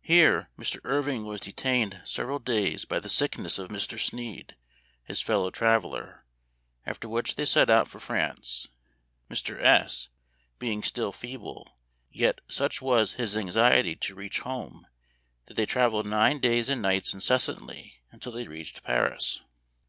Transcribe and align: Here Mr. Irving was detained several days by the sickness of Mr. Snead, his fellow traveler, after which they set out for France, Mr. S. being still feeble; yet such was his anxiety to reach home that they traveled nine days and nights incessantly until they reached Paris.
Here 0.00 0.48
Mr. 0.56 0.78
Irving 0.84 1.24
was 1.26 1.40
detained 1.40 2.00
several 2.04 2.38
days 2.38 2.84
by 2.84 3.00
the 3.00 3.08
sickness 3.08 3.58
of 3.58 3.68
Mr. 3.68 3.98
Snead, 3.98 4.54
his 5.02 5.20
fellow 5.20 5.50
traveler, 5.50 6.24
after 6.86 7.08
which 7.08 7.34
they 7.34 7.44
set 7.46 7.68
out 7.68 7.88
for 7.88 7.98
France, 7.98 8.68
Mr. 9.28 9.60
S. 9.60 10.08
being 10.60 10.84
still 10.84 11.10
feeble; 11.10 11.76
yet 12.12 12.40
such 12.48 12.80
was 12.80 13.14
his 13.14 13.36
anxiety 13.36 13.96
to 13.96 14.14
reach 14.14 14.38
home 14.38 14.86
that 15.46 15.54
they 15.54 15.66
traveled 15.66 16.06
nine 16.06 16.38
days 16.38 16.68
and 16.68 16.80
nights 16.80 17.12
incessantly 17.12 18.02
until 18.12 18.30
they 18.30 18.46
reached 18.46 18.84
Paris. 18.84 19.40